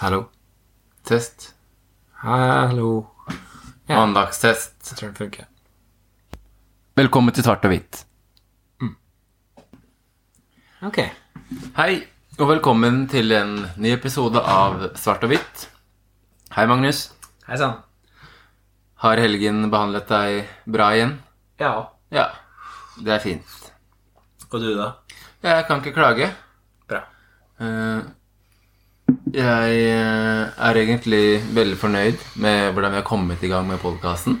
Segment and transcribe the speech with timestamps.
[0.00, 0.28] Hallo.
[1.02, 1.54] Test.
[2.22, 3.06] Hallo.
[3.88, 3.96] Ja.
[3.96, 4.76] Mandagstest.
[4.90, 5.46] Jeg tror den funker.
[6.98, 8.04] Velkommen til Svart og hvitt.
[10.86, 11.00] Ok.
[11.80, 11.94] Hei,
[12.38, 15.64] og velkommen til en ny episode av Svart og hvitt.
[16.54, 17.08] Hei, Magnus.
[17.48, 17.80] Hei sann.
[19.02, 21.16] Har helgen behandlet deg bra igjen?
[21.58, 21.72] Ja.
[22.14, 22.28] Ja,
[23.02, 23.58] det er fint.
[24.52, 24.92] Og du, da?
[25.42, 26.30] Jeg kan ikke klage.
[26.86, 27.02] Bra.
[27.58, 28.06] Eh,
[29.34, 34.38] Jeg eh, er egentlig veldig fornøyd med hvordan vi har kommet i gang med podkasten.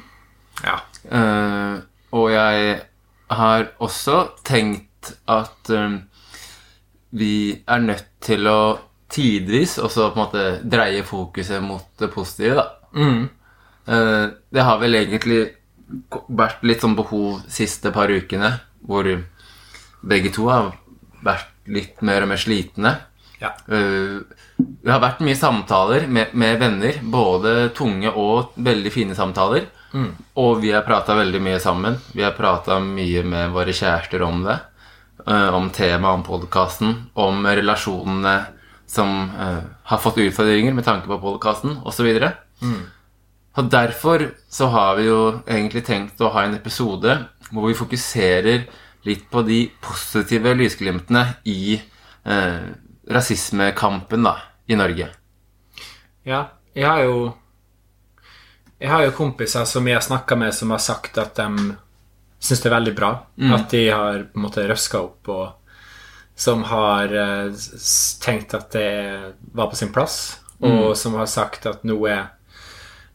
[0.64, 0.78] Ja.
[1.04, 1.80] Uh,
[2.16, 2.78] og jeg
[3.30, 6.00] har også tenkt at um,
[7.10, 8.60] vi er nødt til å
[9.12, 12.66] tidvis også på en måte dreie fokuset mot det positive, da.
[12.96, 13.28] Mm.
[13.88, 15.42] Uh, det har vel egentlig
[16.28, 19.08] vært litt sånn behov siste par ukene, hvor
[20.00, 20.72] begge to har
[21.24, 22.94] vært litt mer og mer slitne.
[23.40, 23.52] Ja.
[23.70, 24.18] Eh,
[24.58, 29.66] det har vært mye samtaler med, med venner, både tunge og veldig fine samtaler.
[30.36, 31.96] Og vi har prata veldig mye sammen.
[32.12, 34.58] Vi har prata mye med våre kjærester om det.
[35.26, 38.36] eh, om temaet, om podkasten, om relasjonene
[38.88, 42.06] som eh, har fått utfordringer med tanke på podkasten, osv.
[43.58, 47.16] Og derfor så har vi jo egentlig tenkt å ha en episode
[47.50, 48.66] hvor vi fokuserer
[49.04, 51.80] litt på de positive lysglimtene i
[52.24, 52.68] eh,
[53.10, 55.08] rasismekampen da, i Norge.
[56.28, 56.44] Ja.
[56.74, 57.34] Jeg har jo
[58.80, 61.74] Jeg har jo kompiser som jeg har snakka med, som har sagt at de
[62.38, 63.08] syns det er veldig bra.
[63.56, 65.48] At de har på en måte røska opp, og
[66.38, 67.50] som har eh,
[68.22, 70.38] tenkt at det var på sin plass.
[70.62, 72.28] Og som har sagt at nå er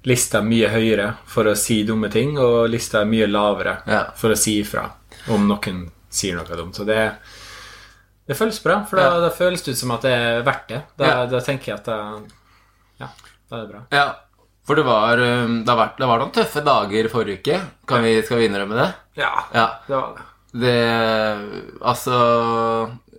[0.03, 4.03] lista mye høyere for å si dumme ting, og lista er mye lavere Ja.
[4.19, 4.83] for å si ifra
[5.31, 6.75] om noen sier noe dumt.
[6.75, 7.13] Så det,
[8.27, 10.81] det føles bra, for da, da føles det ut som at det er verdt det.
[10.99, 11.97] Da, da tenker jeg at det,
[13.03, 13.09] ja,
[13.49, 13.81] da er det bra.
[13.91, 14.05] Ja,
[14.63, 17.57] for det var, eh, det vært, det var noen tøffe dager forrige uke.
[17.89, 18.89] Kan vi, skal vi innrømme det?
[19.19, 19.65] Ja, Ja.
[19.87, 20.29] det var det.
[20.53, 22.13] Det Altså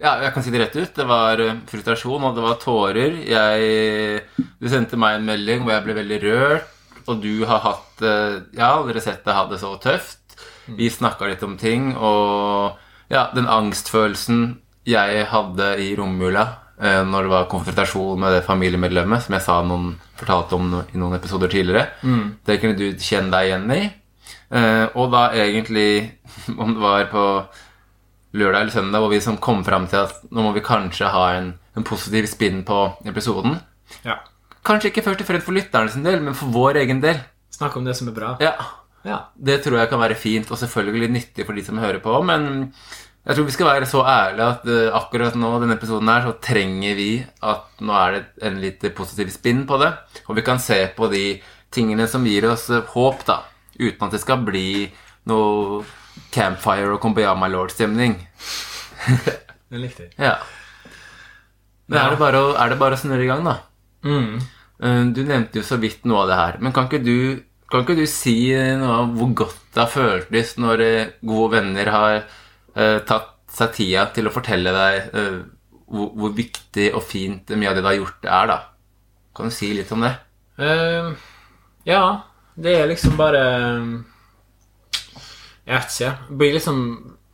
[0.01, 0.95] Ja, jeg kan si det rett ut.
[0.95, 3.17] Det var eh, frustrasjon, og det var tårer.
[3.27, 4.23] Jeg
[4.61, 6.71] Du sendte meg en melding hvor jeg ble veldig rørt,
[7.07, 10.39] og du har hatt ja, Jeg har aldri sett deg ha det så tøft.
[10.67, 12.79] Vi snakka litt om ting, og
[13.13, 16.45] ja, den angstfølelsen jeg hadde i romjula
[16.81, 20.99] eh, når det var konfrontasjon med det familiemedlemmet, som jeg sa noen, fortalte om i
[21.01, 21.89] noen episoder tidligere,
[22.47, 23.83] det kunne du kjenne deg igjen i.
[24.55, 25.89] Eh, og da egentlig,
[26.63, 27.25] om det var på
[28.35, 31.27] lørdag eller søndag, hvor vi som kom fram til at nå må vi kanskje ha
[31.39, 33.57] en, en positiv spinn på episoden.
[34.05, 34.19] Ja.
[34.65, 37.21] Kanskje ikke først og fremst for lytterne sin del, men for vår egen del.
[37.55, 38.37] Snakk om det som er bra.
[38.43, 38.57] Ja,
[39.05, 39.19] Ja.
[39.37, 42.73] Det tror jeg kan være fint, og selvfølgelig nyttig for de som hører på, men
[43.25, 46.35] jeg tror vi skal være så ærlige at uh, akkurat nå, denne episoden her, så
[46.45, 47.09] trenger vi
[47.43, 49.93] at nå er det en litt positiv spinn på det,
[50.29, 51.25] og vi kan se på de
[51.75, 53.41] tingene som gir oss eh, håp, da,
[53.81, 54.85] uten at det skal bli
[55.27, 55.81] noe
[56.35, 58.19] campfire og Kumbaya my lord-stemning.
[59.75, 60.13] Det likte jeg.
[60.21, 60.37] Ja.
[61.89, 62.05] Men Ja.
[62.05, 63.57] er det bare å, er det bare å snurre i gang, da?
[64.07, 64.37] Mm.
[64.85, 67.43] Eh, Du nevnte jo så vidt noe av det her, men kan ikke du,
[67.73, 70.85] kan ikke du si noe om hvor godt det har føltes når
[71.27, 72.23] gode venner har
[72.75, 75.43] tatt seg tida til å fortelle deg eh,
[75.95, 78.59] hvor, hvor viktig og fint mye av det du har gjort, er, da?
[79.35, 80.15] Kan du si litt om det?
[80.59, 81.15] Uh,
[81.87, 82.03] ja,
[82.55, 83.41] det er liksom bare
[85.67, 86.11] Jeg vet ikke.
[86.11, 86.79] Jeg blir liksom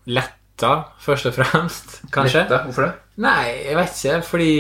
[0.09, 0.71] letta,
[1.05, 2.47] først og fremst, kanskje.
[2.49, 2.95] Hvorfor det?
[3.21, 4.53] Nei, jeg vet ikke, fordi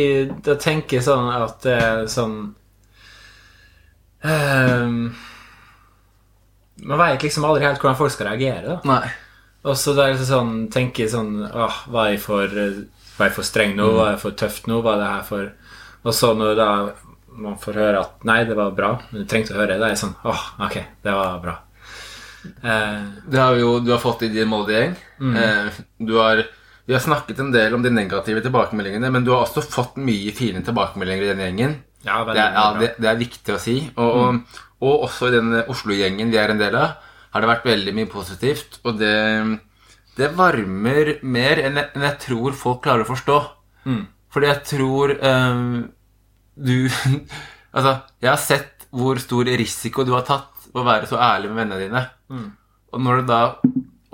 [0.45, 2.37] da tenker jeg sånn at det er sånn
[4.29, 4.93] uh,
[6.85, 8.79] Man vet liksom aldri helt hvordan folk skal reagere, da.
[8.89, 9.09] Nei.
[9.65, 12.49] Og så da er det sånn, tenker jeg sånn Åh, var jeg for,
[13.19, 13.91] var jeg for streng nå?
[13.99, 14.79] Var jeg for tøft nå?
[14.87, 15.51] Var det her for
[16.09, 16.69] Og så når da
[17.41, 19.87] man får høre at nei, det var bra, men du trengte å høre det, da
[19.91, 21.53] er jeg sånn Åh, ok, det var bra.
[22.65, 24.97] Eh, Det har vi jo du har fått i din molde gjeng.
[25.37, 26.43] Eh, du har,
[26.89, 30.33] vi har snakket en del om de negative tilbakemeldingene, men du har også fått mye
[30.37, 31.77] fine tilbakemeldinger i den gjengen.
[32.05, 33.77] ja, Det er, ja, det, det er viktig å si.
[33.97, 36.97] Og, og, og også i den Oslo-gjengen vi er en del av,
[37.31, 38.81] har det vært veldig mye positivt.
[38.85, 39.13] Og det,
[40.19, 43.39] det varmer mer enn jeg, enn jeg tror folk klarer å forstå.
[44.31, 45.91] Fordi jeg tror um,
[46.55, 46.75] du
[47.75, 51.53] Altså, jeg har sett hvor stor risiko du har tatt ved å være så ærlig
[51.53, 52.01] med vennene dine.
[52.91, 53.39] Og når du da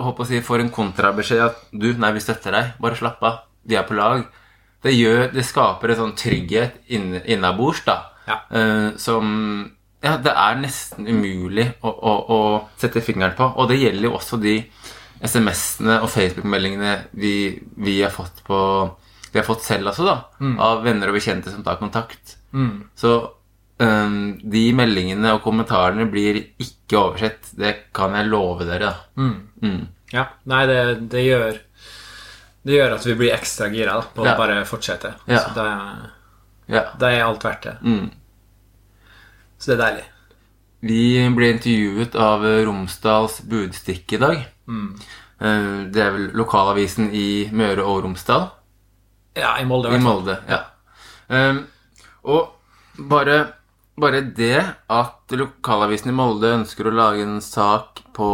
[0.04, 3.38] håper å si, får en kontrabeskjed at du, nei, vi støtter deg, bare slapp av,
[3.64, 4.26] vi er på lag,
[4.84, 7.96] det, gjør, det skaper en sånn trygghet inn- innabords, da,
[8.28, 8.36] Ja.
[8.52, 9.32] uh, som
[10.04, 12.38] ja, det er nesten umulig å, å, å
[12.78, 13.48] sette fingeren på.
[13.56, 14.58] Og det gjelder jo også de
[15.24, 17.32] SMS-ene og Facebook-meldingene vi,
[17.80, 18.58] vi har fått på
[19.32, 20.14] vi har fått selv også, da.
[20.64, 22.36] Av venner og bekjente som tar kontakt.
[22.56, 22.86] Mm.
[22.96, 23.10] Så
[23.82, 27.50] um, de meldingene og kommentarene blir ikke oversett.
[27.58, 28.92] Det kan jeg love dere.
[28.94, 29.20] da.
[29.20, 29.34] Mm.
[29.60, 29.82] Mm.
[30.14, 30.24] Ja.
[30.48, 30.78] Nei, det,
[31.12, 31.58] det gjør
[32.66, 34.32] Det gjør at vi blir ekstra gira da, på Ja.
[34.34, 35.12] å bare fortsette.
[35.28, 35.42] Ja.
[35.44, 35.66] Så da,
[36.72, 36.84] Ja.
[36.98, 37.76] da er alt verdt det.
[37.82, 38.08] Mm.
[39.58, 40.04] Så det er deilig.
[40.86, 41.00] Vi
[41.34, 44.42] ble intervjuet av Romsdals Budstikke i dag.
[44.68, 44.90] Mm.
[45.40, 48.50] Eh, Det er vel lokalavisen i Møre og Romsdal.
[49.36, 49.92] Ja, i Molde.
[49.92, 49.98] i.
[50.00, 50.62] Molde, ja.
[51.28, 51.66] Um,
[52.24, 52.52] og
[53.10, 53.52] bare,
[53.98, 58.28] bare det at lokalavisen i Molde ønsker å lage en sak på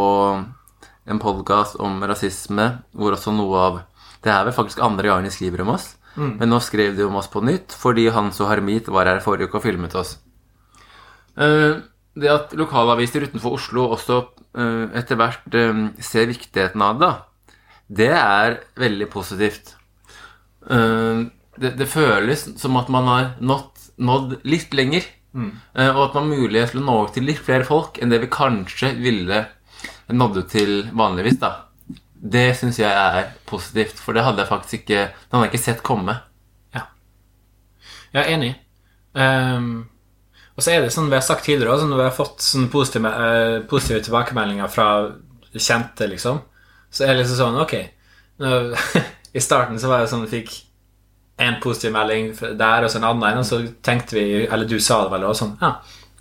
[1.05, 3.81] en podkast om rasisme, hvor også noe av
[4.23, 7.15] Det er vel faktisk andre gangen de skriver om oss, men nå skrev de om
[7.19, 10.13] oss på nytt fordi Hans og Harmit var her forrige uke og filmet oss.
[11.39, 11.81] Uh,
[12.13, 14.19] det at lokalaviser utenfor Oslo også
[14.53, 17.13] uh, etter hvert um, ser viktigheten av det,
[17.93, 19.73] det er veldig positivt.
[20.71, 21.19] Eh,
[21.59, 25.05] det, det føles som at man har nådd, nådd litt lenger.
[25.33, 25.49] Mm.
[25.73, 28.19] og at man har mulighet til å nå ut til litt flere folk enn det
[28.21, 29.39] vi kanskje ville
[30.13, 31.39] nådd ut til vanligvis.
[31.41, 31.51] da.
[32.13, 35.81] Det syns jeg er positivt, for det hadde jeg faktisk ikke hadde jeg ikke sett
[35.85, 36.15] komme.
[36.75, 36.85] Ja.
[38.13, 38.51] Jeg er enig.
[39.13, 39.71] Ehm,
[40.53, 42.67] og så er det sånn vi har sagt tidligere også, når vi har fått sånn
[42.73, 44.89] positive, uh, positive tilbakemeldinger fra
[45.53, 46.41] kjente, liksom,
[46.93, 47.73] så er det liksom sånn Ok.
[48.43, 48.49] Nå,
[49.37, 50.53] I starten så var det sånn vi fikk
[51.41, 54.75] en positiv melding der og så en annen en, og så tenkte vi Eller du
[54.81, 55.71] sa det vel også sånn Ja,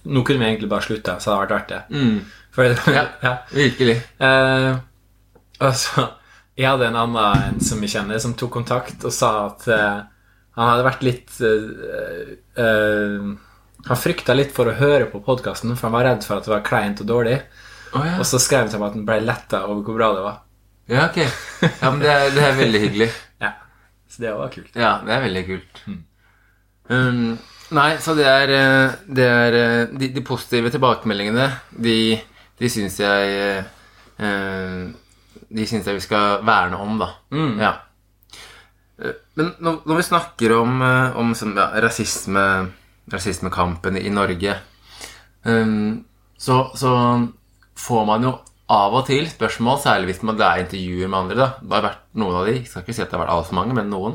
[0.09, 1.83] nå kunne vi egentlig bare slutta, så hadde det vært verdt det.
[2.57, 3.05] For, Ja.
[3.27, 3.35] ja.
[3.53, 3.99] Virkelig.
[4.21, 4.81] Uh,
[5.61, 6.07] og så
[6.57, 10.01] Jeg hadde en annen en som vi kjenner, som tok kontakt og sa at uh,
[10.57, 12.33] han hadde vært litt uh,
[13.89, 16.53] Han frykta litt for å høre på podkasten, for han var redd for at det
[16.55, 17.41] var kleint og dårlig.
[17.93, 18.15] Oh, ja.
[18.23, 20.37] Og så skrev han til meg at han ble letta over hvor bra det var.
[20.93, 21.19] ja, ok.
[21.83, 23.11] Ja, men det er, det er veldig hyggelig.
[23.43, 23.51] Ja,
[24.09, 24.71] Så det var kult.
[24.79, 25.81] Ja, det er veldig kult.
[26.93, 27.39] Um,
[27.75, 31.47] nei, så det er, eh, det er eh, de, de positive tilbakemeldingene,
[31.83, 31.97] de,
[32.61, 33.33] de syns jeg
[34.23, 34.83] eh,
[35.53, 37.11] De syns jeg vi skal verne om, da.
[37.63, 37.73] Ja.
[39.03, 40.79] Eh, Men når, når vi snakker om,
[41.19, 42.47] om sånn, ja, rasisme,
[43.11, 44.57] rasismekampen i Norge,
[45.45, 46.05] um,
[46.39, 46.93] så, så
[47.79, 48.33] får man jo
[48.73, 51.37] av og til spørsmål, særlig hvis man det er intervjuer med andre.
[51.37, 51.49] da.
[51.61, 53.59] Det har vært noen av de, jeg skal ikke si at det har vært altfor
[53.59, 54.15] mange, men noen.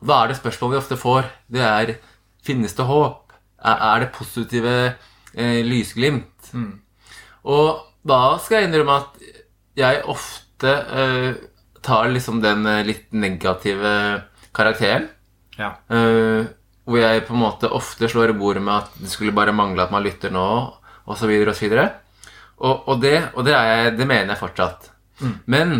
[0.00, 1.28] Og da er det spørsmål vi ofte får.
[1.52, 1.96] Det er
[2.46, 3.32] Finnes det håp?
[3.58, 4.72] Er, er det positive
[5.34, 6.52] eh, lysglimt?
[7.42, 9.24] Og da skal jeg innrømme at
[9.76, 11.32] jeg ofte eh,
[11.82, 13.96] tar liksom den eh, litt negative
[14.54, 15.08] karakteren.
[15.58, 15.72] Ja.
[15.90, 16.46] eh,
[16.86, 19.82] hvor jeg på en måte ofte slår i bordet med at det skulle bare mangle
[19.82, 20.46] at man lytter nå,
[21.06, 21.32] osv.
[21.50, 21.74] osv.
[22.56, 24.90] Og, og, det, og det, jeg, det mener jeg fortsatt.
[25.50, 25.76] Men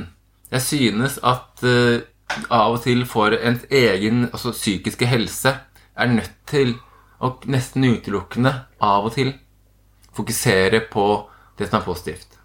[0.51, 2.03] jeg synes at uh,
[2.51, 5.53] av og til for ens egen altså psykiske helse
[5.97, 6.75] er nødt til
[7.23, 9.33] å nesten utelukkende av og til
[10.17, 11.07] fokusere på
[11.57, 12.37] det som er positivt.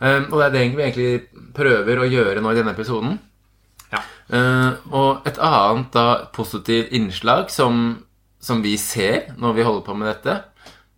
[0.00, 3.16] Eh, og det er det vi egentlig prøver å gjøre nå i denne episoden.
[4.26, 8.02] Eh, og et annet da positivt innslag som,
[8.42, 10.38] som vi ser når vi holder på med dette,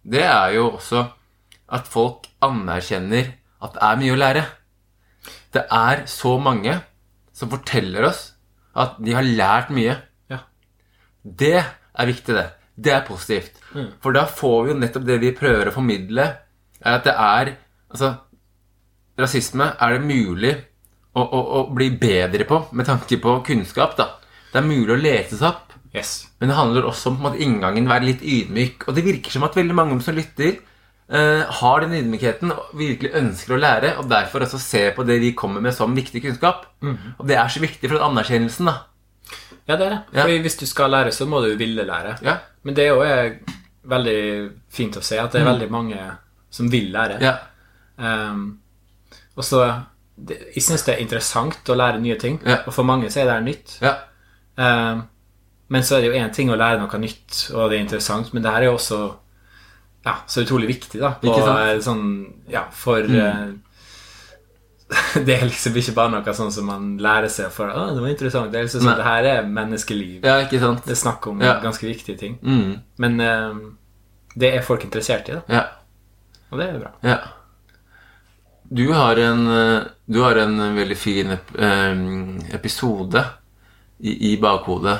[0.09, 1.05] det er jo også
[1.69, 4.45] at folk anerkjenner at det er mye å lære.
[5.53, 6.79] Det er så mange
[7.37, 8.23] som forteller oss
[8.79, 9.97] at de har lært mye.
[10.31, 10.43] Ja.
[11.23, 12.49] Det er viktig, det.
[12.79, 13.59] Det er positivt.
[14.01, 16.29] For da får vi jo nettopp det vi prøver å formidle,
[16.79, 17.57] er at det er
[17.88, 18.11] Altså,
[19.17, 20.50] rasisme er det mulig
[21.19, 24.13] å, å, å bli bedre på med tanke på kunnskap, da.
[24.53, 25.75] Det er mulig å lese seg opp.
[25.97, 26.29] Yes.
[26.41, 28.87] Men det handler også om at inngangen være litt ydmyk.
[28.89, 30.61] Og det virker som at veldig mange som lytter,
[31.09, 35.19] eh, har den ydmykheten og virkelig ønsker å lære, og derfor også ser på det
[35.25, 36.69] vi kommer med som viktig kunnskap.
[37.19, 38.77] Og det er så viktig for den anerkjennelsen, da.
[39.69, 40.03] Ja, det er det.
[40.13, 40.23] Ja.
[40.23, 42.17] Fordi hvis du skal lære, så må du ville lære.
[42.25, 42.39] Ja.
[42.65, 43.03] Men det er jo
[43.89, 44.21] veldig
[44.73, 45.99] fint å se at det er veldig mange
[46.51, 47.19] som vil lære.
[47.25, 47.35] Ja.
[47.99, 48.59] Um,
[49.37, 49.63] og så
[50.27, 52.63] det, Jeg syns det er interessant å lære nye ting, Ja.
[52.67, 53.79] og for mange så er det nytt.
[53.83, 53.95] Ja.
[54.59, 55.05] Um,
[55.69, 58.33] men så er det jo én ting å lære noe nytt, og det er interessant,
[58.35, 59.01] men det her er jo også
[60.07, 61.11] ja, så utrolig viktig, da.
[61.21, 61.29] På?
[61.29, 61.57] Mm.
[61.69, 62.05] eh, Sånn,
[62.49, 63.49] ja, for eh,
[65.27, 68.09] Det er liksom ikke bare noe sånn som man lærer seg for Å, det var
[68.15, 68.53] interessant.
[68.53, 70.23] Det er liksom sånn, det her er menneskeliv.
[70.25, 70.81] ja, ikke sant?
[70.87, 72.39] Det er snakk om ganske viktige ting.
[72.41, 72.79] Mm.
[73.05, 73.61] Men um,
[74.39, 75.43] det er folk interessert i, da.
[75.53, 75.65] Ja.
[76.49, 76.95] Og det er bra.
[77.05, 77.19] Ja.
[78.71, 82.03] Du har en, eh, du har en veldig fin ep eh,
[82.55, 83.23] episode
[83.99, 84.99] i, i bakhodet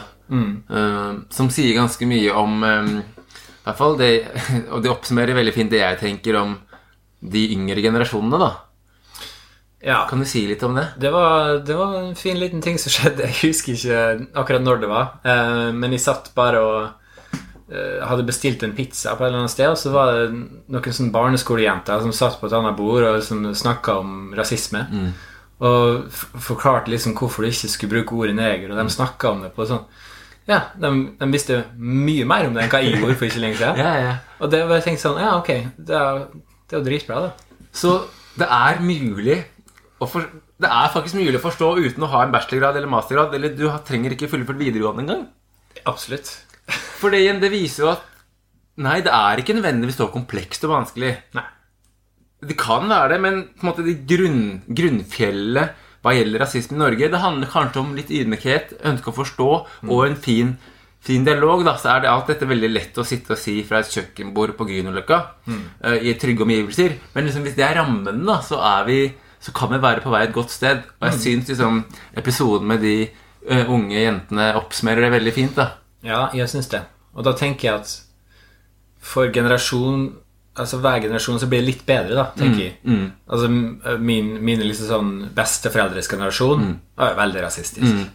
[0.73, 4.11] eh, som sier ganske mye om eh, I hvert fall det
[4.73, 6.57] Og det oppsummerer veldig fint det jeg tenker om
[7.19, 8.51] de yngre generasjonene, da.
[9.83, 10.05] Ja.
[10.11, 10.85] Kan du si litt om det?
[11.03, 13.27] Det var, det var en fin liten ting som skjedde.
[13.27, 15.09] Jeg husker ikke akkurat når det var.
[15.27, 16.98] Eh, men jeg satt bare og eh,
[17.69, 21.13] hadde bestilt en pizza på et eller annet sted, og så var det noen sånne
[21.13, 24.87] barneskolejenter som satt på et annet bord og liksom snakka om rasisme.
[25.59, 26.07] Og
[26.41, 29.67] forklarte liksom hvorfor du ikke skulle bruke ordet neger, og de snakka om det på
[29.69, 29.85] sånn
[30.49, 33.59] Ja, de, de visste mye mer om det enn hva jeg gjorde for ikke lenge
[33.61, 33.81] siden.
[33.85, 34.15] Ja, ja.
[34.41, 36.23] Og det var jeg tenkte sånn Ja, ok, det er,
[36.71, 37.65] det er jo dritbra, da.
[37.75, 37.99] Så
[38.39, 39.43] det er mulig
[39.99, 40.25] å for,
[40.57, 43.35] Det er faktisk mulig å forstå uten å ha en bachelorgrad eller mastergrad.
[43.35, 45.27] Eller du trenger ikke fullført videregående engang.
[45.91, 46.31] Absolutt.
[46.99, 48.07] For det igjen, det viser jo at
[48.79, 51.11] Nei, det er ikke nødvendigvis så komplekst og vanskelig.
[51.35, 51.43] Nei.
[52.47, 56.81] Det kan være det, men på en måte det grunn, grunnfjellet hva gjelder rasisme i
[56.81, 59.49] Norge, det handler kanskje om litt ydmykhet, ønske å forstå
[59.89, 60.53] og en fin,
[61.03, 61.65] fin dialog.
[61.67, 64.55] Da, så er det alt dette veldig lett å sitte og si fra et kjøkkenbord
[64.59, 65.19] på Grünerløkka
[65.51, 66.95] eh, i trygge omgivelser.
[67.17, 69.01] Men liksom, hvis det er rammen, da, så, er vi,
[69.43, 70.87] så kan vi være på vei et godt sted.
[71.01, 71.83] Og jeg syns liksom,
[72.23, 72.97] episoden med de
[73.51, 75.59] uh, unge jentene oppsummerer det veldig fint.
[75.59, 75.73] da.
[76.07, 76.83] Ja, jeg syns det.
[77.15, 77.97] Og da tenker jeg at
[79.01, 80.09] for generasjon
[80.59, 82.73] Altså hver generasjon så blir det litt bedre, da, tenker jeg.
[83.31, 83.47] Altså
[84.03, 86.65] min, mine liksom sånn besteforeldres generasjon
[86.99, 88.09] er veldig rasistisk.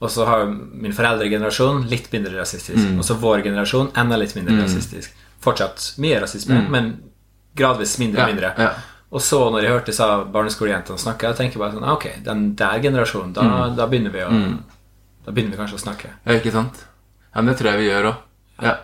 [0.00, 2.86] Og så har min foreldregenerasjon litt mindre rasistisk.
[2.96, 5.12] Og så vår generasjon enda litt mindre rasistisk.
[5.44, 6.88] Fortsatt mye rasisme, men
[7.60, 8.54] gradvis mindre og Ja, mindre.
[8.56, 8.70] ja.
[9.12, 12.54] Og så når jeg hørte disse barneskolejentene snakke, jeg tenker bare sånn ah, Ok, den
[12.56, 14.30] der generasjonen, da, da begynner vi å
[15.26, 16.14] Da begynner vi kanskje å snakke.
[16.24, 16.86] Ja, ikke sant?
[17.30, 18.24] Ja, men det tror jeg vi gjør òg.
[18.64, 18.74] Ja.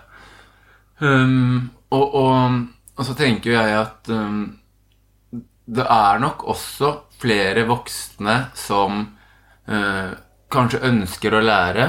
[1.02, 2.60] Um, og, og,
[2.96, 4.46] og så tenker jeg at um,
[5.66, 10.10] det er nok også flere voksne som uh,
[10.52, 11.86] kanskje ønsker å lære,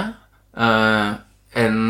[0.58, 1.12] uh,
[1.58, 1.82] enn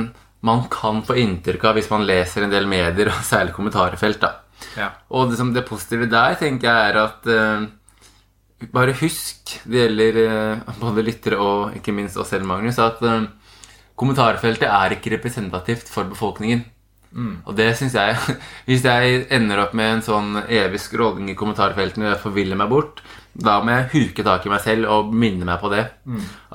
[0.48, 4.22] man kan få inntrykk av hvis man leser en del medier, og særlig kommentarfelt.
[4.22, 4.34] da.
[4.78, 4.92] Ja.
[5.16, 7.74] Og det, som det positive der tenker jeg er at uh,
[8.74, 13.04] Bare husk, det gjelder både lyttere og ikke minst oss selv, Magnus, at
[13.98, 16.66] kommentarfeltet er ikke representativt for befolkningen.
[17.48, 18.18] Og det syns jeg
[18.68, 22.70] Hvis jeg ender opp med en sånn evig scrolling i kommentarfeltene og jeg forviller meg
[22.70, 23.00] bort,
[23.38, 25.86] da må jeg huke tak i meg selv og minne meg på det.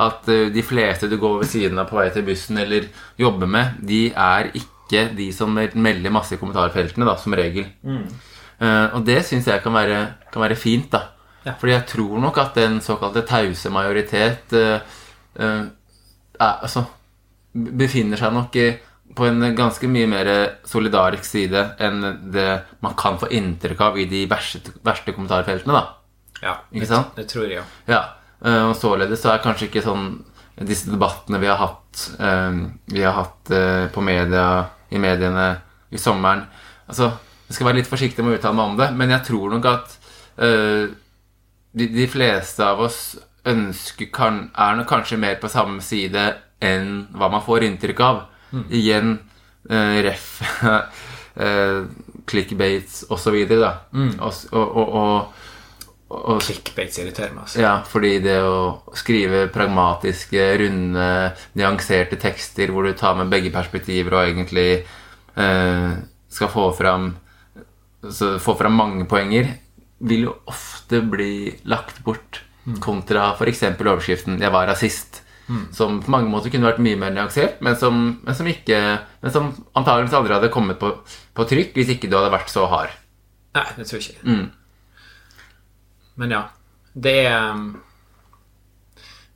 [0.03, 3.51] At eh, de fleste du går ved siden av på vei til bussen eller jobber
[3.51, 7.69] med, de er ikke de som melder masse i kommentarfeltene, da, som regel.
[8.63, 10.01] Eh, og det syns jeg kan være,
[10.35, 11.05] kan være fint, da.
[11.47, 11.55] Ja.
[11.59, 14.79] Fordi jeg tror nok at den såkalte tause majoritet uh,
[15.43, 15.65] er,
[16.39, 16.85] altså,
[17.53, 18.57] befinner seg nok
[19.17, 20.29] på en ganske mye mer
[20.69, 22.49] solidarisk side enn det
[22.85, 25.73] man kan få inntrykk av i de verste, verste kommentarfeltene.
[25.73, 25.83] da.
[26.43, 27.17] ja Ikke sant?
[27.17, 27.65] det tror jeg.
[27.91, 28.03] Ja,
[28.45, 30.15] eh, og således så er kanskje ikke sånn
[30.63, 32.57] disse debattene vi har hatt eh,
[32.93, 35.47] Vi har hatt eh, på media, i mediene
[35.91, 36.45] i sommeren
[36.87, 37.09] Altså,
[37.49, 39.67] jeg skal være litt forsiktig med å uttale meg om det, men jeg tror nok
[39.71, 39.99] at
[40.43, 42.99] de, de fleste av oss
[43.49, 46.25] ønsker kan, er nok kanskje mer på samme side
[46.63, 48.23] enn hva man får inntrykk av.
[48.71, 49.15] Igjen
[49.71, 50.27] eh, ref
[51.37, 51.79] eh,
[52.29, 53.73] clickbates og så videre, da.
[54.29, 55.41] S- og, og, og,
[56.13, 57.47] og clickbates irriterer meg.
[57.47, 57.63] Altså.
[57.65, 58.59] ja, fordi det å
[58.99, 61.09] skrive pragmatiske, runde,
[61.57, 65.91] nyanserte tekster hvor du tar med begge perspektiver og egentlig eh,
[66.33, 67.15] skal få fram,
[68.05, 69.55] så, få fram mange poenger,
[70.03, 72.43] vil jo ofte bli lagt bort
[72.83, 73.63] kontra f.eks.
[73.81, 75.22] overskriften 'Jeg var rasist'.
[75.75, 78.81] Som på mange måter kunne vært mye mer nyansert, men som, men som, ikke,
[79.23, 80.93] men som antageligvis aldri hadde kommet på,
[81.35, 82.95] på trykk hvis ikke du hadde vært så hard.
[83.57, 84.27] Nei, det tror jeg ikke.
[84.29, 84.51] Mm.
[86.23, 86.43] Men ja.
[86.93, 87.61] Det er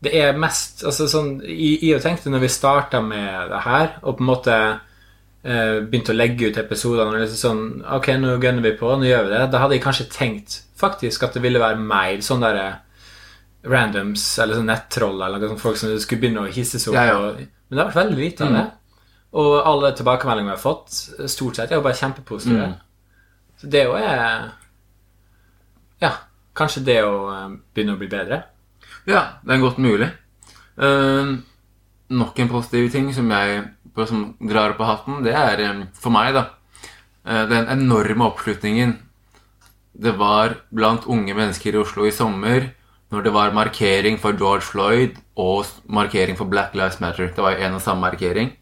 [0.04, 4.18] Det er mest Altså sånn I og tenkte når vi starta med det her, og
[4.18, 7.62] på en måte eh, begynte å legge ut episodene liksom sånn
[7.96, 9.44] Ok, nå gunner vi på, nå gjør vi det.
[9.52, 12.68] Da hadde jeg kanskje tenkt faktisk at det ville være mer sånn derre
[13.66, 16.98] randoms eller sånn nettroll eller noe sånt, folk som skulle begynne å hisse seg opp.
[16.98, 17.46] Ja, ja.
[17.66, 18.66] Men det har vært veldig lite av det.
[19.36, 20.98] Og alle tilbakemeldingene vi har fått,
[21.32, 22.68] stort sett, er jo bare kjempepositive.
[23.60, 24.52] Så det jo er
[26.00, 26.12] Ja,
[26.56, 28.42] kanskje det å eh, begynne å bli bedre.
[29.08, 30.10] Ja, det er godt mulig.
[30.76, 31.38] Uh,
[32.12, 33.62] nok en positiv ting som jeg
[34.04, 36.50] som drar opp av hatten, det er eh, for meg, da
[37.26, 38.92] Uh, Den enorme oppslutningen
[39.98, 42.68] det var blant unge mennesker i Oslo i sommer
[43.16, 47.32] når det var markering for George Floyd og markering for Black Lives Matter.
[47.32, 48.52] Det var en og samme markering.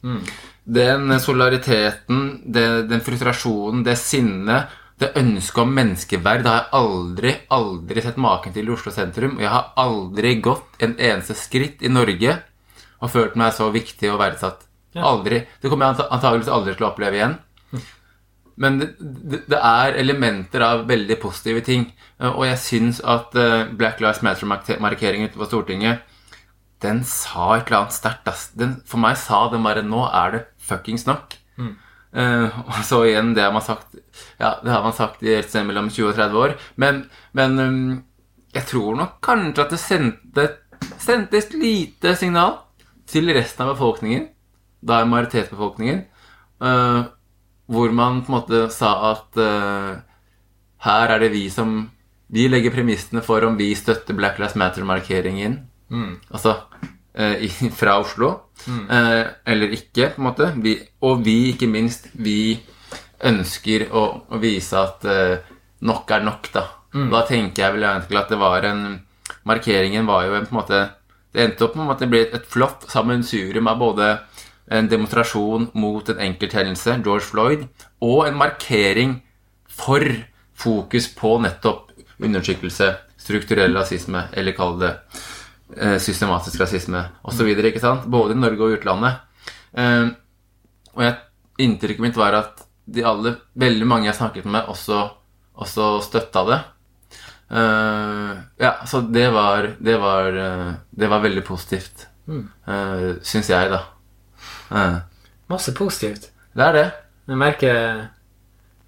[0.64, 4.70] Den solidariteten, det, den frustrasjonen, det sinnet,
[5.02, 9.36] det ønsket om menneskeverd det har jeg aldri, aldri sett maken til i Oslo sentrum.
[9.36, 12.38] Og jeg har aldri gått en eneste skritt i Norge
[13.02, 14.62] og følt meg så viktig og verdsatt.
[14.94, 15.42] Aldri.
[15.60, 17.34] Det kommer jeg antageligvis aldri til å oppleve igjen.
[18.56, 18.90] Men det,
[19.50, 21.88] det, er elementer av veldig positive ting.
[22.20, 26.04] Eh, Og jeg syns at eh, Black Lives Matter-markeringen ute på Stortinget
[26.84, 28.28] den sa et eller annet sterkt.
[28.84, 31.38] For meg sa den bare Nå er det fuckings nok.
[32.14, 33.96] Eh, og så igjen, det har man sagt
[34.38, 36.58] Ja, det har man sagt i et sted mellom 20 og 30 år.
[36.76, 37.00] Men,
[37.32, 38.04] men um,
[38.54, 40.44] jeg tror nok kanskje at det sendte,
[41.02, 42.60] sendte et lite signal
[43.10, 44.28] til resten av befolkningen,
[44.84, 46.04] da er majoritetsbefolkningen,
[46.64, 47.00] eh,
[47.66, 49.94] hvor man på en måte sa at uh,
[50.84, 51.90] her er det vi som
[52.34, 55.58] Vi legger premissene for om vi støtter Black Lives Matter-markeringen.
[56.32, 56.54] Altså
[57.20, 58.30] uh, i, fra Oslo.
[58.64, 60.48] Eh, eller ikke, på en måte.
[60.64, 60.72] Vi,
[61.04, 62.56] og vi, ikke minst, vi
[63.22, 65.04] ønsker å, å vise at
[65.84, 66.64] nok er nok, da.
[67.12, 68.82] Da tenker jeg vel egentlig at det var en
[69.44, 70.80] Markeringen var jo en på en måte
[71.34, 74.10] Det endte opp med at det ble et flott sammensurium av både
[74.70, 77.66] en demonstrasjon mot en enkelthendelse, George Floyd,
[78.00, 79.18] og en markering
[79.68, 80.04] for
[80.54, 81.92] fokus på nettopp
[82.22, 82.90] undertrykkelse,
[83.20, 84.92] strukturell rasisme, eller kall det
[85.76, 87.50] eh, systematisk rasisme osv.
[88.06, 89.20] Både i Norge og utlandet.
[89.74, 90.06] Eh,
[90.94, 91.18] og jeg,
[91.64, 95.02] inntrykket mitt var at de alle, veldig mange jeg snakket med, også,
[95.60, 96.60] også støtta det.
[97.54, 100.38] Eh, ja, så det var Det var,
[100.90, 102.08] det var veldig positivt.
[102.24, 103.82] Uh, Syns jeg, da.
[104.70, 104.96] Eh,
[105.48, 106.30] Masse positivt.
[106.56, 106.84] det er det.
[107.28, 108.08] Jeg merker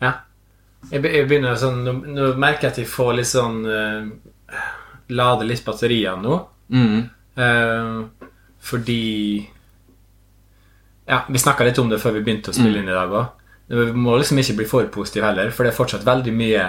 [0.03, 0.13] Ja.
[0.91, 4.07] Jeg, be- jeg begynner sånn Nå, nå merker jeg at jeg får litt sånn uh,
[5.09, 6.37] Lade litt batterier nå.
[6.71, 7.09] Mm.
[7.37, 8.29] Uh,
[8.61, 9.49] fordi
[11.07, 13.27] Ja, vi snakka litt om det før vi begynte å spille inn i dag òg.
[13.69, 16.65] Vi må liksom ikke bli for positive heller, for det er fortsatt veldig mye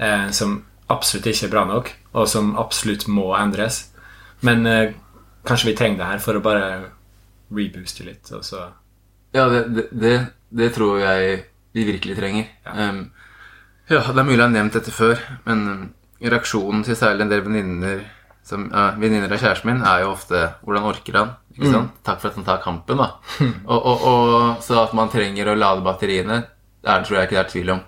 [0.00, 0.56] uh, som
[0.90, 3.84] absolutt ikke er bra nok, og som absolutt må endres.
[4.42, 4.92] Men eh,
[5.46, 6.64] kanskje vi trenger det her for å bare
[7.50, 8.68] rebooste litt, og så
[9.34, 10.14] Ja, det, det, det,
[10.50, 12.46] det tror jeg vi virkelig trenger.
[12.66, 12.88] Ja.
[12.90, 13.12] Um,
[13.90, 15.84] ja, det er mulig jeg har nevnt dette før, men um,
[16.22, 18.00] reaksjonen til særlig en del venninner
[18.42, 21.90] som ja, Venninner av kjæresten min er jo ofte 'Hvordan orker han?' Ikke sant?
[22.04, 23.08] Takk for at han tar kampen, da.
[23.72, 26.38] og, og, og Så at man trenger å lade batteriene,
[26.82, 27.80] det tror jeg ikke det er tvil om.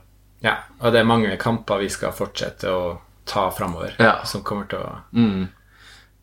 [0.42, 4.22] Ja, og det er mange kamper vi skal fortsette å ta framover, Ja.
[4.24, 5.48] som kommer til å Mm.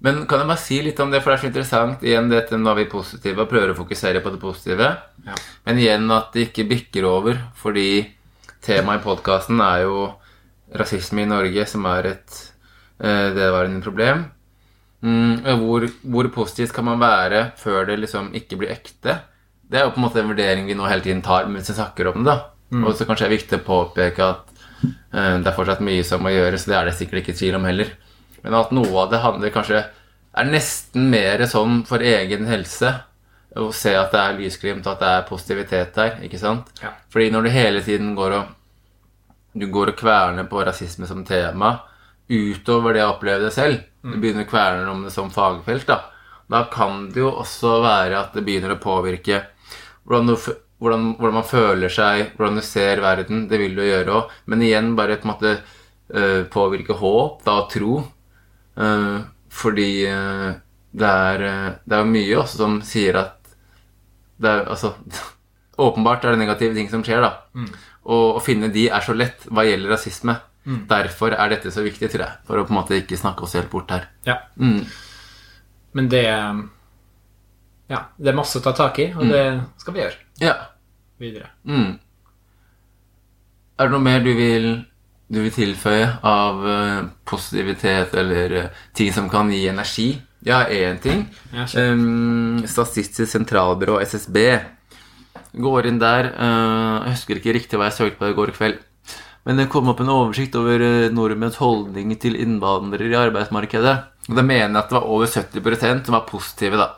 [0.05, 2.03] Men kan jeg bare si litt om det, for det er så interessant.
[2.07, 4.87] Igjen, dette Nå er vi positive og prøver å fokusere på det positive.
[5.25, 5.35] Ja.
[5.67, 7.89] Men igjen at det ikke bikker over, fordi
[8.63, 10.05] temaet i podkasten er jo
[10.79, 12.37] rasisme i Norge, som er et
[13.03, 14.23] eh, vedvarende problem.
[15.03, 19.19] Mm, hvor, hvor positivt kan man være før det liksom ikke blir ekte?
[19.69, 21.75] Det er jo på en måte en vurdering vi nå hele tiden tar mens vi
[21.77, 22.31] snakker om det.
[22.31, 22.39] da.
[22.85, 24.51] Og så kanskje det er viktig å påpeke at
[24.85, 27.67] eh, det er fortsatt mye som må gjøres, det er det sikkert ikke tvil om
[27.67, 27.91] heller.
[28.43, 29.83] Men at noe av det handler kanskje
[30.39, 32.93] er nesten mer sånn for egen helse.
[33.57, 36.19] Å se at det er lysglimt, at det er positivitet der.
[36.25, 36.69] ikke sant?
[36.83, 36.93] Ja.
[37.09, 38.55] Fordi når du hele tiden går og
[39.59, 41.73] du går og kverner på rasisme som tema
[42.29, 46.03] utover det jeg opplevde selv, du begynner å kverne om det som fagfelt, da,
[46.49, 49.41] da kan det jo også være at det begynner å påvirke
[50.05, 53.47] hvordan, du, hvordan, hvordan man føler seg, hvordan du ser verden.
[53.49, 54.37] Det vil du gjøre òg.
[54.49, 57.99] Men igjen bare på en måte eh, påvirke håp da, og tro.
[58.79, 60.53] Eh, fordi uh,
[60.95, 63.35] det er, eh, det er mye også som sier at
[64.39, 64.93] det er, altså,
[65.79, 67.63] Åpenbart er det negative ting som skjer, da.
[68.11, 70.33] Og å finne de er så lett hva gjelder rasisme.
[70.89, 72.39] Derfor er dette så viktig, tror jeg.
[72.49, 74.09] For å på en måte ikke snakke oss helt bort her.
[74.27, 74.35] Ja.
[74.59, 74.81] Mm.
[75.95, 76.25] Men det
[77.89, 79.45] Ja, det er masse å ta tak i, og det
[79.79, 80.57] skal vi gjøre Ja.
[81.17, 81.47] videre.
[81.63, 81.95] Mm.
[83.79, 84.67] Er det noe mer du vil,
[85.29, 90.09] du vil tilføye av eh, positivitet eller eh, ting som kan gi energi?
[90.45, 91.25] Ja, én ting.
[91.75, 94.37] Um, Statistisk sentralbyrå, SSB,
[95.59, 98.79] går inn der Uh, Jeg husker ikke riktig hva jeg søkte på i går kveld.
[99.45, 100.81] Men det kom opp en oversikt over
[101.13, 103.95] nordmenns holdning til innvandrere i arbeidsmarkedet.
[104.29, 106.89] Og da mener jeg at det var over 70 som var positive, da.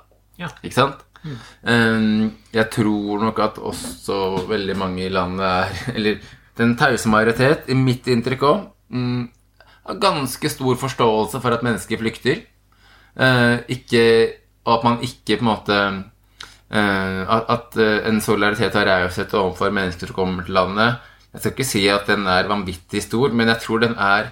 [0.41, 0.50] Ja.
[0.63, 1.04] Ikke sant?
[1.62, 6.17] Um, jeg tror nok at også veldig mange i landet er Eller
[6.57, 9.21] den tause majoritet, i mitt inntrykk òg, mm,
[9.87, 12.43] har ganske stor forståelse for at mennesker flykter.
[13.15, 14.03] Eh, ikke,
[14.65, 15.77] og at man ikke på en måte
[16.71, 20.95] eh, At, at eh, en solidaritet og raushet overfor mennesker som kommer til landet
[21.33, 24.31] Jeg skal ikke si at den er vanvittig stor, men jeg tror den er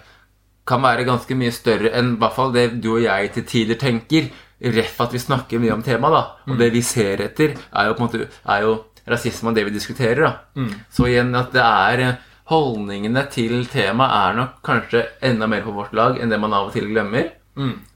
[0.69, 3.79] kan være ganske mye større enn i hvert fall det du og jeg til tider
[3.81, 4.29] tenker.
[4.59, 6.51] Ref at vi snakker mye om temaet, da.
[6.51, 8.73] Og det vi ser etter, er jo på en måte er jo
[9.11, 10.21] rasisme og det vi diskuterer.
[10.23, 10.63] da.
[10.93, 15.69] Så igjen at det er eh, Holdningene til temaet er nok kanskje enda mer på
[15.75, 17.27] vårt lag enn det man av og til glemmer.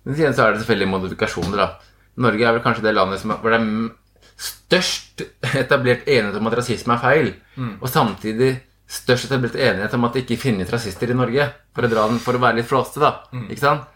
[0.05, 1.69] Men igjen så er det selvfølgelig modifikasjoner, da.
[2.21, 3.95] Norge er vel kanskje det landet som, hvor det er
[4.43, 5.23] størst
[5.63, 7.31] etablert enighet om at rasisme er feil.
[7.81, 8.51] Og samtidig
[8.93, 11.49] størst etablert enighet om at det ikke finnes rasister i Norge.
[11.73, 13.15] For å, den, for å være litt flåste, da.
[13.49, 13.89] Ikke sant?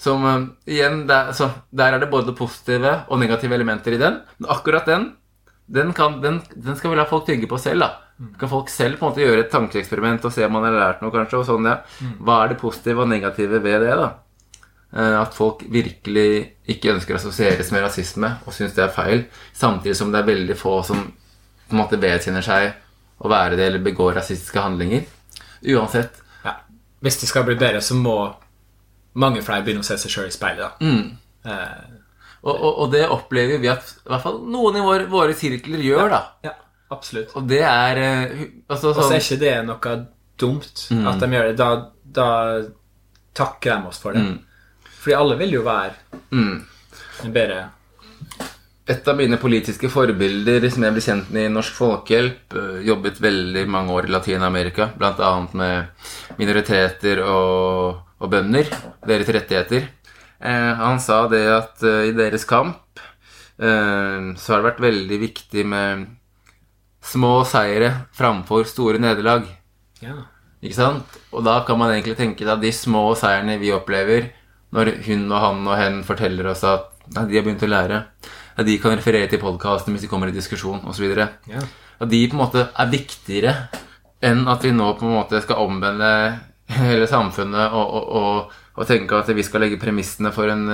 [0.00, 4.18] Som eh, igjen, der, så, der er det både positive og negative elementer i den.
[4.40, 5.12] Men akkurat den,
[5.70, 7.90] den, kan, den, den skal vi la folk tygge på selv, da.
[8.40, 11.04] Kan folk selv på en måte gjøre et tankeeksperiment og se om man har lært
[11.04, 11.38] noe, kanskje.
[11.40, 11.78] og sånn, ja.
[12.20, 14.08] Hva er det positive og negative ved det, da?
[14.92, 16.26] Eh, At folk virkelig
[16.74, 19.24] ikke ønsker å assosieres med rasisme og syns det er feil,
[19.56, 21.06] samtidig som det er veldig få som
[21.70, 22.72] på en måte vedkjenner seg
[23.22, 25.04] å være det eller begår rasistiske handlinger.
[25.70, 26.18] Uansett.
[26.44, 26.56] Ja.
[27.04, 28.16] Hvis det skal bli bedre, så må
[29.20, 30.66] mange flere begynne å se seg sjøl i speilet.
[30.66, 30.70] da.
[30.82, 31.16] Mm.
[31.44, 31.98] Eh,
[32.40, 35.82] Og, og, og det opplever vi at i hvert fall noen i våre, våre sirkler
[35.84, 36.20] gjør, da.
[36.46, 36.54] ja,
[36.94, 37.34] absolutt.
[37.36, 39.96] Og det er altså, hu- altså, Og så sånn, er ikke det noe
[40.40, 41.56] dumt at de gjør det.
[41.60, 41.68] Da,
[42.20, 42.30] da
[43.36, 44.24] takker de oss for det.
[45.00, 45.94] Fordi alle vil jo være
[46.32, 46.56] mm.
[47.24, 47.60] en bedre
[48.90, 53.20] Et av mine politiske forbilder som jeg ble kjent med i Norsk Folkehjelp, øh, jobbet
[53.22, 55.30] veldig mange år i Latin-Amerika, bl.a.
[55.54, 56.08] med
[56.40, 58.66] minoriteter og, og bønder,
[59.06, 59.86] deres rettigheter.
[60.40, 63.00] Eh, han sa det at eh, i deres kamp
[63.60, 66.06] eh, så har det vært veldig viktig med
[67.04, 69.44] små seire framfor store nederlag.
[70.00, 70.16] Ja.
[70.60, 71.18] Ikke sant?
[71.32, 74.30] Og da kan man egentlig tenke at de små seirene vi opplever,
[74.72, 78.02] når hun og han og hen forteller oss at ja, de har begynt å lære,
[78.60, 81.62] at de kan referere til podkasten hvis de kommer i diskusjon osv., ja.
[82.00, 83.54] at de på en måte er viktigere
[84.24, 86.10] enn at vi nå på en måte skal omvende
[86.70, 90.66] hele samfunnet og, og, og, og tenke at vi skal legge premissene for en,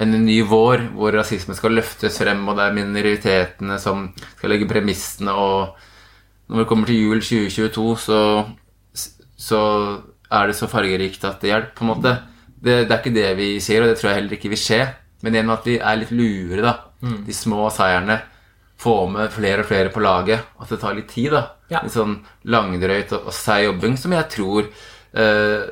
[0.00, 4.68] en ny vår hvor rasisme skal løftes frem, og det er minoritetene som skal legge
[4.70, 5.76] premissene, og
[6.48, 8.20] når vi kommer til jul 2022, så,
[9.36, 9.62] så
[10.34, 12.12] er det så fargerikt at det hjelper, på en måte.
[12.46, 14.82] Det, det er ikke det vi sier, og det tror jeg heller ikke vil skje.
[15.24, 16.74] Men gjennom at vi er litt lure, da.
[17.24, 18.18] De små seierne.
[18.80, 20.44] Få med flere og flere på laget.
[20.60, 21.44] At det tar litt tid, da.
[21.72, 21.80] Ja.
[21.84, 22.18] Litt sånn
[22.52, 24.68] langdrøyt og, og seig jobbing som jeg tror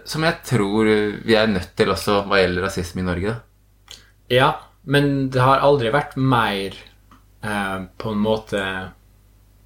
[0.07, 0.87] Som jeg tror
[1.27, 3.33] vi er nødt til også hva gjelder rasisme i Norge.
[3.33, 3.97] Da.
[4.31, 4.51] ja,
[4.85, 6.77] men det har aldri vært mer
[7.43, 8.63] eh, på en måte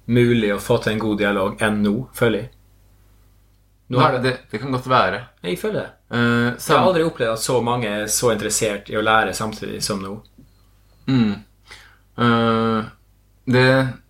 [0.09, 2.49] mulig å få til en god dialog enn nå, føler jeg.
[3.87, 5.19] Nå Nei, det, det, det kan godt være.
[5.45, 5.91] jeg føler det.
[6.11, 9.83] Eh, Jeg har aldri opplevd at så mange er så interessert i å lære samtidig
[9.83, 10.17] som nå.
[11.07, 11.35] mm,
[12.17, 12.83] Eh,
[13.45, 13.65] det,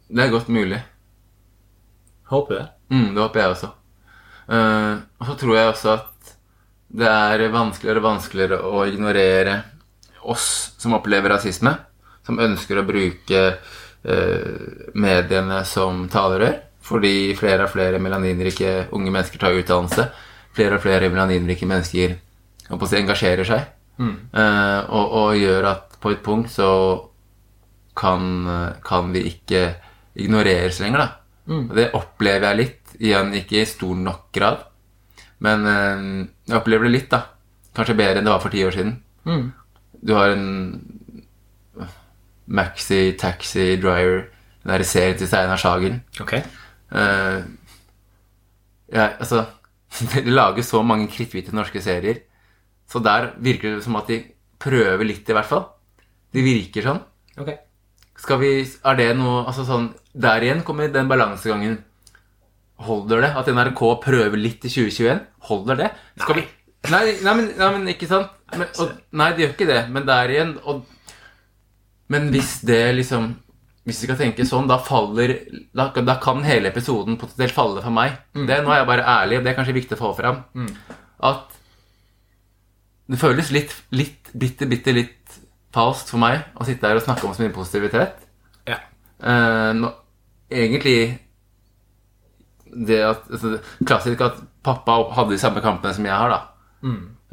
[0.07, 0.77] det er godt mulig.
[2.31, 2.67] Håper det.
[2.89, 3.69] Mm, det håper jeg også.
[4.47, 6.35] Eh, og så tror jeg også at
[6.97, 9.57] det er vanskeligere og vanskeligere å ignorere
[10.27, 10.47] oss
[10.79, 11.73] som opplever rasisme,
[12.25, 14.61] som ønsker å bruke eh,
[14.95, 20.07] mediene som talerør, fordi flere og flere melaninrike unge mennesker tar utdannelse.
[20.55, 23.73] Flere og flere melaninrike mennesker si, engasjerer seg.
[23.97, 24.29] Mm.
[24.93, 26.67] og, og gjør at på et punkt så
[27.97, 28.45] kan,
[28.85, 29.63] kan vi ikke
[30.21, 31.07] ignoreres lenger, da.
[31.47, 34.65] Og det opplever jeg litt, igjen ikke i stor nok grad.
[35.43, 36.05] Men eh,
[36.49, 37.23] jeg opplever det litt, da.
[37.77, 38.95] Kanskje bedre enn det var for ti år siden.
[39.27, 39.51] Mm.
[40.01, 40.47] Du har en
[42.47, 44.25] Maxi Taxi Driver,
[44.63, 46.01] den derre serien til Steinar Sagen.
[46.21, 46.33] Ok.
[46.37, 47.39] Eh,
[48.93, 49.45] ja, altså
[50.13, 52.21] Det lages så mange kritthvite norske serier,
[52.87, 54.21] så der virker det som at de
[54.59, 55.63] prøver litt, i hvert fall.
[56.35, 56.99] De virker sånn.
[57.39, 57.57] Okay.
[58.17, 61.75] Skal vi Er det noe Altså sånn Der igjen kommer den balansegangen.
[62.85, 65.23] Holder det at NRK prøver litt i 2021?
[65.49, 65.89] Holder det?
[66.21, 66.45] Skal vi
[66.87, 68.31] Nei, nei, men, nei, men ikke sant?
[68.53, 69.81] Men, og, nei, det gjør ikke det.
[69.91, 70.85] Men der igjen og,
[72.13, 73.25] Men hvis det liksom
[73.87, 75.33] Hvis vi skal tenke sånn, da faller
[75.75, 78.15] Da, da kan hele episoden potensielt falle for meg.
[78.35, 80.41] Det, nå er jeg bare ærlig, og det er kanskje viktig å få fram.
[81.27, 81.55] At
[83.07, 85.37] det føles litt, litt bitte, bitte litt
[85.71, 88.25] falskt for meg å sitte her og snakke om så mye positivitet.
[88.67, 88.81] Ja.
[89.23, 89.93] Uh, nå,
[90.51, 90.97] egentlig
[92.87, 96.41] det at altså, Klassisk at pappa hadde de samme kampene som jeg har, da.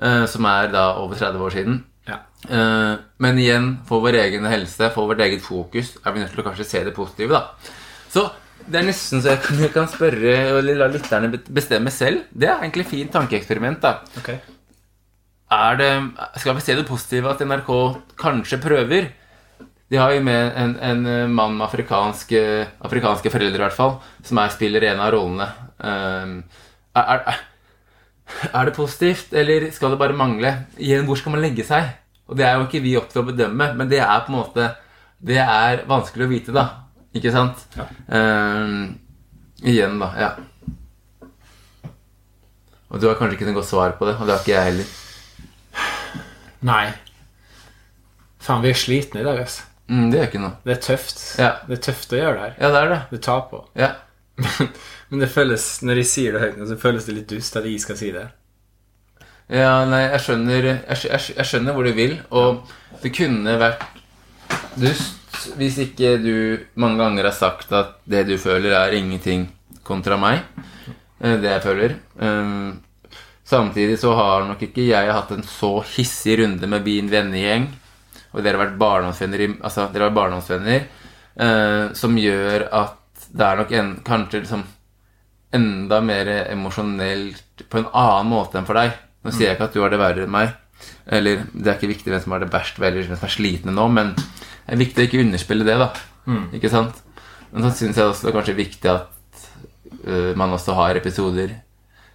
[0.03, 1.83] Eh, som er da over 30 år siden.
[2.09, 2.21] Ja.
[2.49, 6.43] Eh, men igjen, for vår egen helse, for vårt eget fokus, er vi nødt til
[6.43, 7.75] å kanskje se det positive, da.
[8.13, 8.29] Så
[8.65, 12.27] det er nesten så jeg kan, jeg kan spørre og la lytterne bestemme selv.
[12.33, 13.99] Det er egentlig fint tankeeksperiment, da.
[14.23, 14.41] Okay.
[15.79, 15.91] Det,
[16.41, 17.71] skal vi se det positive at NRK
[18.19, 19.13] kanskje prøver?
[19.95, 22.39] De har jo med en, en mann med afrikanske,
[22.83, 23.93] afrikanske foreldre, i hvert fall,
[24.27, 25.45] som er spiller en av rollene.
[25.79, 26.33] Um,
[26.99, 27.43] er, er,
[28.49, 30.51] er det positivt, eller skal det bare mangle?
[30.83, 31.93] Igjen, hvor skal man legge seg?
[32.27, 34.39] Og det er jo ikke vi opp til å bedømme, men det er på en
[34.41, 34.65] måte
[35.23, 36.65] Det er vanskelig å vite, da.
[37.15, 37.63] Ikke sant?
[37.79, 37.87] Ja.
[38.11, 38.97] Um,
[39.63, 40.09] igjen, da.
[40.19, 40.33] Ja.
[42.91, 44.73] Og du har kanskje ikke noe godt svar på det, og det har ikke jeg
[44.73, 44.91] heller.
[46.67, 46.83] Nei.
[48.43, 49.71] Faen, vi er slitne i dag, altså.
[49.91, 50.57] Mm, det gjør ikke noe.
[50.65, 51.19] Det er tøft.
[51.41, 51.51] Ja.
[51.69, 52.55] Det er tøft å gjøre det her.
[52.63, 53.01] Ja, det er det.
[53.11, 53.61] Du tar på.
[53.79, 53.91] Ja.
[55.11, 57.69] Men det føles, når jeg sier det høyt, nå, så føles det litt dust at
[57.69, 58.25] jeg skal si det.
[59.53, 62.65] Ja, nei, jeg skjønner, jeg, jeg, jeg skjønner hvor du vil, og
[63.03, 63.85] det kunne vært
[64.81, 65.21] dust
[65.59, 66.33] hvis ikke du
[66.81, 69.49] mange ganger har sagt at det du føler, er ingenting
[69.85, 70.41] kontra meg.
[71.21, 71.97] eh, Det jeg føler.
[72.17, 72.81] Um,
[73.45, 77.67] Samtidig så har nok ikke jeg hatt en så hissig runde med min vennegjeng,
[78.35, 83.47] og dere har vært barndomsvenner, i, altså, dere har barndomsvenner eh, som gjør at det
[83.47, 84.65] er nok en, kanskje liksom
[85.55, 88.95] enda mer emosjonelt på en annen måte enn for deg.
[89.23, 90.51] Nå sier jeg ikke at du har det verre enn meg,
[91.07, 93.75] eller det er ikke viktig hvem som har det verst, eller hvem som er slitne
[93.75, 95.91] nå, men det er viktig å ikke underspille det, da.
[96.57, 96.99] Ikke sant?
[97.53, 99.45] Men så syns jeg også det er kanskje viktig at
[100.09, 101.55] uh, man også har episoder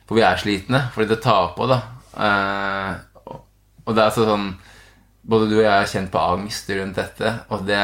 [0.09, 1.79] hvor vi er slitne, fordi det tar på, da.
[2.17, 3.43] Uh, og,
[3.85, 4.49] og det er altså sånn
[5.21, 7.83] Både du og jeg har kjent på angst rundt dette, og det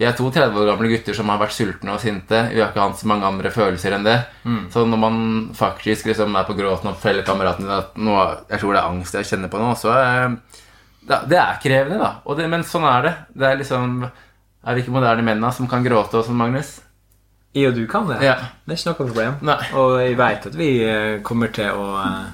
[0.00, 2.38] vi er to 30 år gamle gutter som har vært sultne og sinte.
[2.54, 4.14] Vi har ikke hatt så mange andre følelser enn det.
[4.72, 5.18] Så når man
[5.52, 8.14] faktisk liksom er på gråten og forteller kameraten din at nå,
[8.48, 10.32] jeg tror det er angst jeg kjenner på nå, så er
[11.04, 12.10] det, det er krevende, da.
[12.24, 13.12] Og det, men sånn er det.
[13.42, 16.78] Det er liksom Er vi ikke moderne mennene som kan gråte og sånn, Magnus?
[17.52, 18.22] Jeg og du kan det.
[18.24, 18.38] Ja.
[18.64, 19.38] Det er ikke noe problem.
[19.44, 19.60] Nei.
[19.76, 22.26] Og jeg vet at vi eh, kommer til å eh,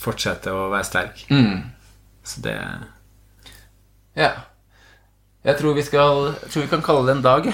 [0.00, 1.28] fortsette å være sterke.
[1.28, 1.64] Mm.
[2.24, 2.56] Så det
[4.16, 4.32] Ja.
[5.46, 7.48] Jeg tror vi skal Jeg tror vi kan kalle det en dag.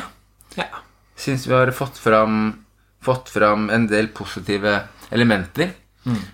[0.57, 0.68] Ja.
[1.16, 2.64] Syns vi har fått fram,
[3.03, 5.75] fått fram en del positive elementer.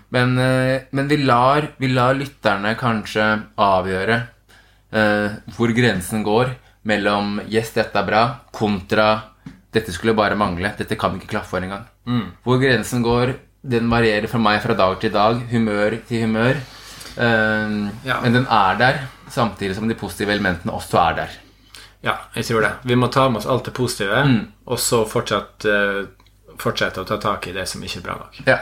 [0.09, 3.25] Men, eh, men vi, lar, vi lar lytterne kanskje
[3.61, 4.15] avgjøre
[4.91, 6.55] eh, hvor grensen går
[6.89, 9.21] mellom 'yes, dette er bra', kontra
[9.71, 11.85] 'dette skulle bare mangle', 'dette kan vi ikke klaffe for engang'.
[12.43, 16.55] Hvor grensen går, den varierer for meg fra dag til dag, humør til humør.
[17.19, 18.21] Eh, Ja.
[18.23, 21.29] Men den er der, samtidig som de positive elementene også er der.
[22.03, 22.71] ja, jeg tror det.
[22.83, 24.21] Vi må ta med oss alt det positive,
[24.65, 26.05] og så fortsatt, eh,
[26.57, 28.39] fortsette å ta tak i det som ikke er bra nok.
[28.47, 28.57] Ja.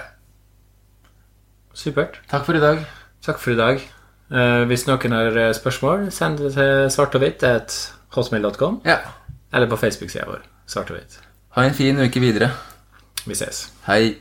[1.73, 2.17] Supert.
[2.29, 2.81] Takk for i dag.
[3.25, 3.81] Takk for i dag.
[4.31, 7.77] Eh, hvis noen har eh, spørsmål, send det til svart og hvitt at
[8.15, 8.97] hotmail.com, Ja.
[9.53, 10.41] eller på Facebook-sida vår.
[10.67, 11.19] Svart og hvitt.
[11.55, 12.51] Ha en fin uke videre.
[13.25, 13.67] Vi ses.
[13.87, 14.17] Hei.